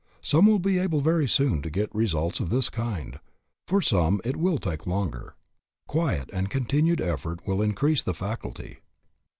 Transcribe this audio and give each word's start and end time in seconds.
Some 0.23 0.47
will 0.47 0.57
be 0.57 0.79
able 0.79 0.99
very 1.01 1.27
soon 1.27 1.61
to 1.61 1.69
get 1.69 1.93
results 1.93 2.39
of 2.39 2.49
this 2.49 2.69
kind; 2.71 3.19
for 3.67 3.83
some 3.83 4.19
it 4.25 4.35
will 4.35 4.57
take 4.57 4.87
longer. 4.87 5.35
Quiet 5.87 6.27
and 6.33 6.49
continued 6.49 6.99
effort 6.99 7.45
will 7.45 7.61
increase 7.61 8.01
the 8.01 8.15
faculty. 8.15 8.79